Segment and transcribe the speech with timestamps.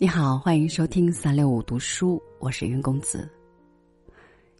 [0.00, 3.28] 你好，欢迎收听三六五读书，我是云公子。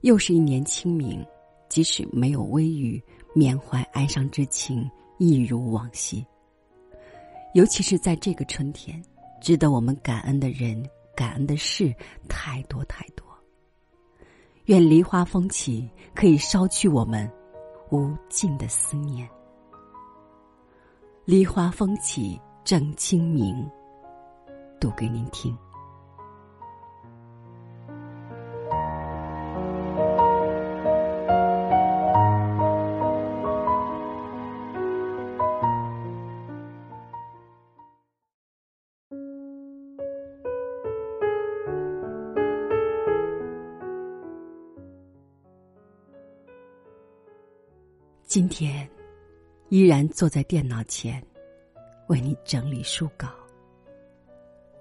[0.00, 1.24] 又是一年清明，
[1.68, 3.00] 即使没有微雨，
[3.36, 6.26] 缅怀哀伤之情一如往昔。
[7.54, 9.00] 尤其是在这个春天，
[9.40, 10.84] 值得我们感恩的人、
[11.14, 11.94] 感恩的事
[12.28, 13.24] 太多太多。
[14.64, 17.30] 愿梨花风起，可以捎去我们
[17.92, 19.28] 无尽的思念。
[21.24, 23.64] 梨花风起正清明。
[24.80, 25.56] 读给您听。
[48.24, 48.88] 今天，
[49.70, 51.20] 依然坐在电脑前，
[52.08, 53.37] 为你整理书稿。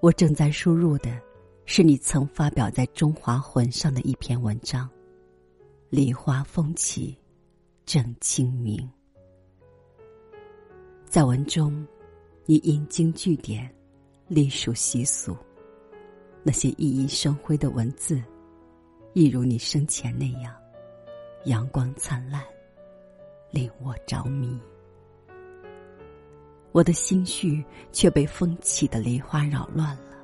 [0.00, 1.20] 我正在输入的，
[1.64, 4.88] 是你曾发表在《中华魂》上的一篇文章。
[5.90, 7.18] 梨花风起，
[7.84, 8.88] 正清明。
[11.04, 11.84] 在文中，
[12.46, 13.68] 你引经据典，
[14.28, 15.36] 隶属习俗，
[16.44, 18.22] 那些熠熠生辉的文字，
[19.14, 20.54] 一如你生前那样，
[21.46, 22.44] 阳光灿烂，
[23.50, 24.56] 令我着迷。
[26.72, 30.16] 我的心绪却被风起的梨花扰乱了，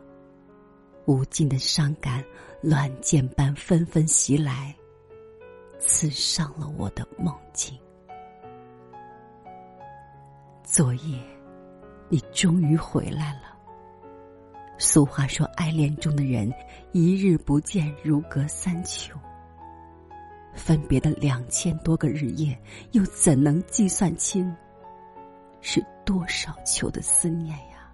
[1.07, 2.23] 无尽的伤感
[2.61, 4.75] 乱箭般纷纷袭来，
[5.79, 7.79] 刺伤了我的梦境。
[10.63, 11.19] 昨夜，
[12.09, 13.57] 你终于回来了。
[14.77, 16.53] 俗话说，爱恋中的人，
[16.93, 19.17] 一日不见如隔三秋。
[20.53, 22.57] 分别的两千多个日夜，
[22.93, 24.55] 又怎能计算清？
[25.67, 27.91] 是多少秋的思念呀！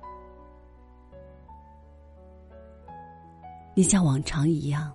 [3.77, 4.93] 你像往常一样，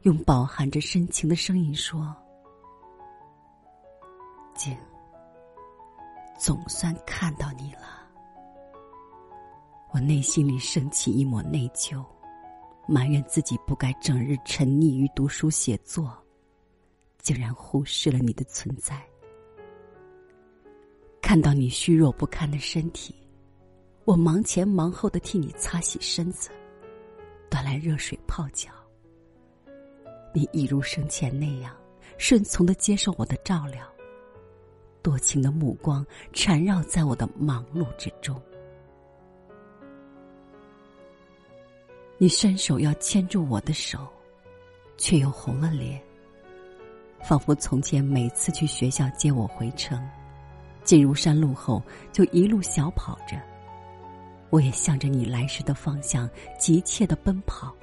[0.00, 2.12] 用饱含着深情的声音说
[4.52, 4.76] ：“静，
[6.36, 8.02] 总算看到你了。”
[9.94, 12.04] 我内心里升起一抹内疚，
[12.88, 16.12] 埋怨自己不该整日沉溺于读书写作，
[17.18, 19.00] 竟然忽视了你的存在。
[21.32, 23.14] 看到你虚弱不堪的身体，
[24.04, 26.50] 我忙前忙后的替你擦洗身子，
[27.48, 28.70] 端来热水泡脚。
[30.34, 31.74] 你一如生前那样
[32.18, 33.82] 顺从的接受我的照料，
[35.00, 38.38] 多情的目光缠绕在我的忙碌之中。
[42.18, 44.06] 你伸手要牵住我的手，
[44.98, 45.98] 却又红了脸，
[47.22, 49.98] 仿佛从前每次去学校接我回城。
[50.84, 51.82] 进入山路后，
[52.12, 53.36] 就一路小跑着。
[54.50, 56.28] 我也向着你来时的方向
[56.58, 57.74] 急切的奔跑。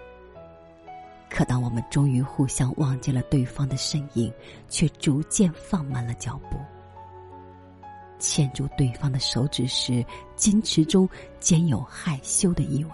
[1.29, 4.31] 可当我们终于互相望见了对方的身影，
[4.67, 6.57] 却逐渐放慢了脚步。
[8.19, 10.03] 牵住对方的手指时，
[10.35, 11.07] 矜持中
[11.39, 12.91] 兼有害羞的意味。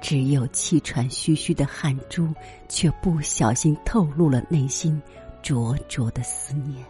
[0.00, 2.28] 只有气喘吁吁的汗珠，
[2.68, 5.00] 却不小心透露了内心
[5.42, 6.84] 灼灼的思念。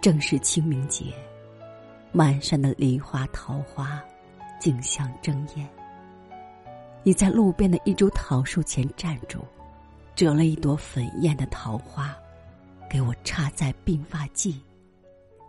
[0.00, 1.12] 正是清明节，
[2.10, 4.02] 满山的梨花桃花，
[4.58, 5.68] 竞相争艳。
[7.02, 9.40] 你在路边的一株桃树前站住，
[10.14, 12.16] 折了一朵粉艳的桃花，
[12.88, 14.54] 给我插在鬓发髻，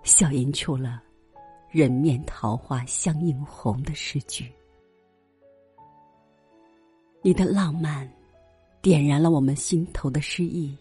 [0.04, 1.02] 笑吟出了
[1.72, 4.52] “人面桃花相映红”的诗句。
[7.22, 8.10] 你的浪漫，
[8.82, 10.78] 点燃了我们心头的诗意。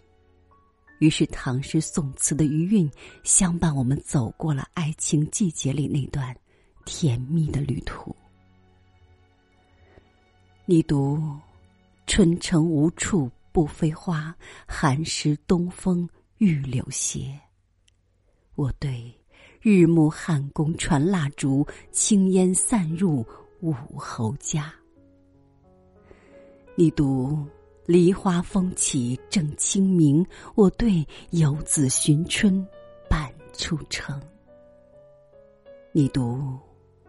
[1.00, 2.88] 于是，唐诗宋词的余韵
[3.24, 6.36] 相伴我们走过了爱情季节里那段
[6.84, 8.14] 甜蜜的旅途。
[10.66, 11.18] 你读
[12.06, 14.36] “春城无处不飞花，
[14.68, 17.34] 寒食东风御柳斜”。
[18.54, 19.10] 我对
[19.62, 23.26] “日暮汉宫传蜡烛，轻烟散入
[23.62, 24.70] 五侯家”。
[26.76, 27.48] 你读。
[27.90, 32.64] 梨花风起正清明，我对游子寻春
[33.08, 34.22] 半出城。
[35.90, 36.56] 你读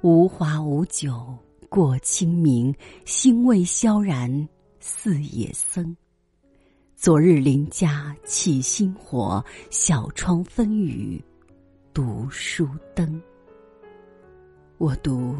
[0.02, 1.38] 无花无酒
[1.70, 2.74] 过清明，
[3.06, 4.50] 兴味萧然
[4.80, 5.96] 似野僧。
[6.96, 11.24] 昨日邻家起新火，小窗分雨
[11.94, 13.22] 读书灯。
[14.80, 15.36] 我读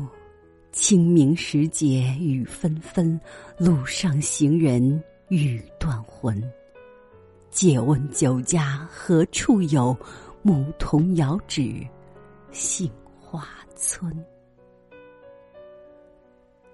[0.72, 3.20] 清明时节雨纷纷，
[3.58, 5.04] 路上行人。
[5.32, 6.44] 欲断魂。
[7.50, 9.98] 借问酒家何处有？
[10.42, 11.88] 牧童遥指
[12.52, 14.12] 杏花村。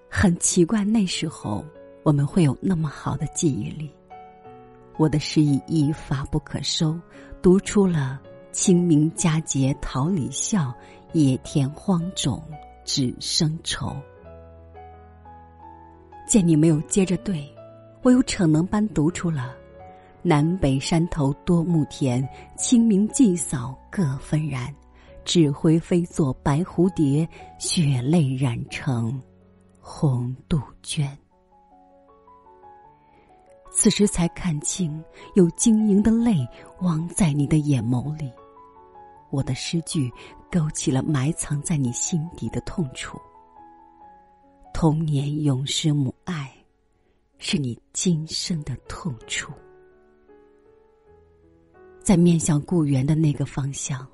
[0.08, 1.64] 很奇怪，那时候
[2.02, 3.94] 我们会有那么好的记忆力。
[4.96, 6.98] 我的诗意一发不可收，
[7.40, 8.20] 读出了
[8.50, 10.74] 清明佳节桃李笑，
[11.12, 12.42] 野田荒冢
[12.84, 13.94] 只生愁。
[16.26, 17.46] 见你没有接着对，
[18.02, 19.54] 我有逞能般读出了
[20.22, 24.74] 南北山头多木田，清明祭扫各纷然，
[25.24, 27.28] 纸灰飞作白蝴蝶，
[27.58, 29.20] 血泪染成
[29.80, 31.06] 红杜鹃。
[33.70, 35.02] 此时才看清，
[35.34, 36.46] 有晶莹的泪
[36.80, 38.30] 汪在你的眼眸里。
[39.30, 40.10] 我的诗句
[40.50, 43.18] 勾起了埋藏在你心底的痛楚。
[44.74, 46.50] 童年永失母爱，
[47.38, 49.52] 是你今生的痛楚。
[52.00, 54.06] 在面向故园的那个方向，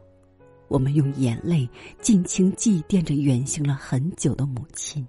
[0.68, 1.68] 我们用眼泪
[2.00, 5.06] 尽情祭奠着远行了很久的母亲。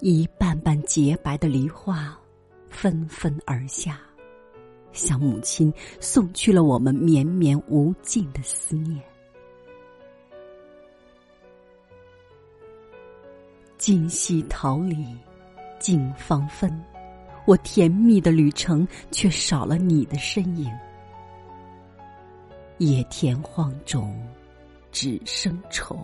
[0.00, 2.18] 一瓣瓣洁白的梨花，
[2.68, 4.00] 纷纷而下，
[4.92, 9.02] 向母亲送去了我们绵绵无尽的思念。
[13.80, 15.16] 今夕桃李
[15.78, 16.70] 尽芳芬，
[17.46, 20.70] 我甜蜜的旅程却少了你的身影。
[22.76, 24.14] 野田荒冢，
[24.92, 25.96] 只生愁，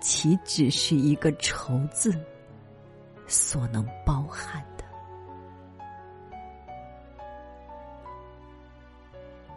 [0.00, 2.18] 岂只是一个愁字？
[3.26, 4.84] 所能包含的。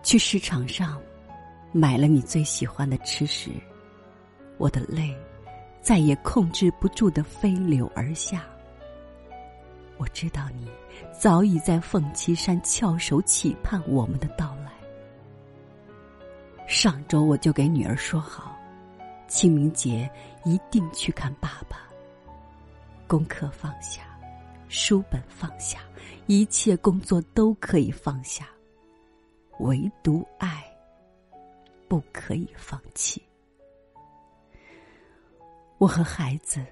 [0.04, 1.02] 去市场上
[1.72, 3.50] 买了你最喜欢的吃食，
[4.58, 5.16] 我的泪
[5.82, 8.44] 再也控制不住的飞流而下。
[9.98, 10.68] 我知道你
[11.12, 14.72] 早已在凤栖山翘首企盼我们的到来。
[16.68, 18.58] 上周我就给女儿说好，
[19.28, 20.10] 清明节
[20.46, 21.80] 一定去看爸爸。
[23.08, 24.04] 功课放下，
[24.70, 25.80] 书本放下，
[26.28, 28.48] 一切工作都可以放下，
[29.60, 30.64] 唯独爱
[31.88, 33.22] 不可以放弃。
[35.82, 36.64] 我和孩子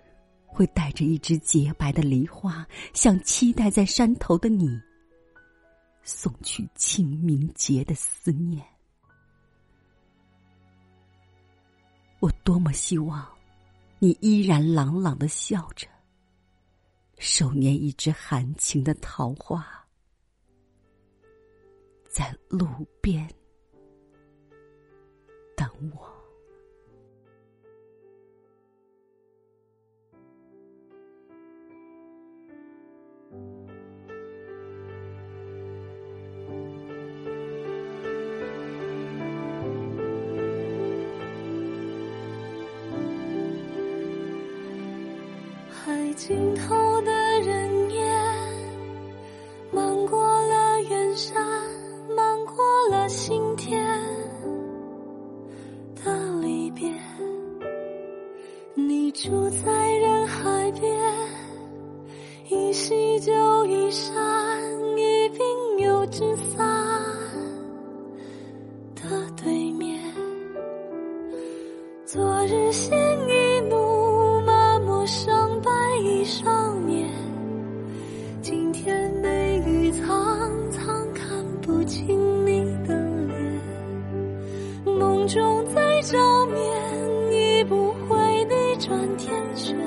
[0.45, 2.63] 会带着一支洁白的梨花，
[2.94, 4.79] 向期待在山头的你
[6.03, 8.63] 送去清明节的思念。
[12.19, 13.27] 我多么希望
[13.97, 15.88] 你依然朗朗的笑着。
[17.17, 19.67] 手捻一支含情的桃花，
[22.07, 22.67] 在路
[23.01, 23.27] 边
[25.57, 26.07] 等我。
[46.19, 48.13] 尽头的人烟，
[49.71, 51.42] 漫过了远山，
[52.13, 52.56] 漫过
[52.92, 53.81] 了心田
[55.95, 56.94] 的离别。
[58.75, 60.94] 你住在人海边，
[62.50, 64.18] 一溪就一山，
[64.98, 66.67] 一并有纸伞
[68.93, 70.03] 的对面，
[72.05, 72.74] 昨日
[85.29, 86.17] 终再照
[86.48, 89.77] 面，已不会逆转天旋。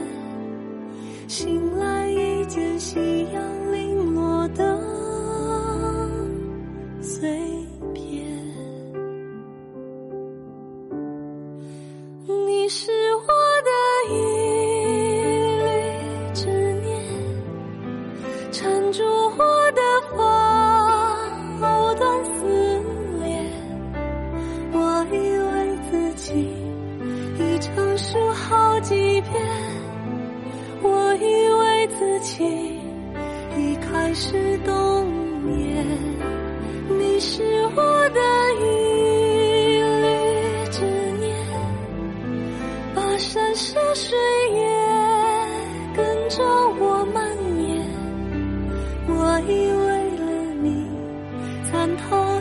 [1.26, 4.78] 醒来一见夕阳零落的
[7.00, 7.28] 碎
[7.92, 8.24] 片。
[12.46, 12.92] 你是
[32.02, 32.44] 自己
[33.56, 35.06] 已开始冬
[35.44, 35.86] 眠
[36.88, 37.44] 你是
[37.76, 38.20] 我的
[38.58, 38.62] 一
[40.02, 40.82] 缕执
[41.20, 41.32] 念
[42.92, 44.18] 跋山涉水
[44.52, 44.60] 也
[45.94, 46.42] 跟着
[46.80, 47.24] 我蔓
[47.64, 47.86] 延。
[49.06, 50.88] 我以为了你
[51.70, 52.31] 参透